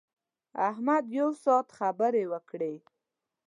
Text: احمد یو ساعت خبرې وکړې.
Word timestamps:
احمد 0.69 1.03
یو 1.17 1.29
ساعت 1.43 1.67
خبرې 1.79 2.23
وکړې. 2.31 2.75